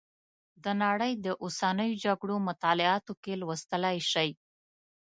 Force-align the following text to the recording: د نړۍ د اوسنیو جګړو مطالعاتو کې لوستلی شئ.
د 0.63 0.65
نړۍ 0.83 1.13
د 1.25 1.27
اوسنیو 1.43 1.99
جګړو 2.03 2.35
مطالعاتو 2.49 3.13
کې 3.23 3.33
لوستلی 3.41 3.97
شئ. 4.11 4.29